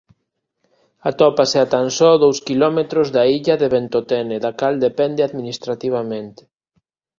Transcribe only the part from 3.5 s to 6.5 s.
de Ventotene da cal depende administrativamente.